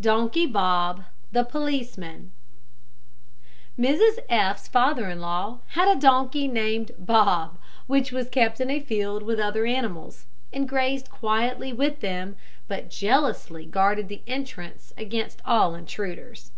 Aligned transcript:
DONKEY 0.00 0.46
BOB, 0.46 1.02
THE 1.32 1.42
POLICEMAN. 1.42 2.30
Mrs 3.76 4.20
F 4.28 4.58
's 4.60 4.68
father 4.68 5.08
in 5.08 5.20
law 5.20 5.58
had 5.70 5.88
a 5.88 5.98
donkey 5.98 6.46
named 6.46 6.92
Bob, 7.00 7.58
which 7.88 8.12
was 8.12 8.28
kept 8.28 8.60
in 8.60 8.70
a 8.70 8.78
field 8.78 9.24
with 9.24 9.40
other 9.40 9.66
animals, 9.66 10.26
and 10.52 10.68
grazed 10.68 11.10
quietly 11.10 11.72
with 11.72 11.98
them, 11.98 12.36
but 12.68 12.90
jealously 12.90 13.66
guarded 13.66 14.08
the 14.08 14.22
entrance 14.28 14.92
against 14.96 15.42
all 15.44 15.74
intruders. 15.74 16.52